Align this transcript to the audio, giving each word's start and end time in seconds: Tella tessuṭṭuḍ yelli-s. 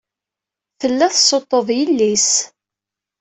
Tella 0.79 1.05
tessuṭṭuḍ 1.13 1.67
yelli-s. 1.77 2.29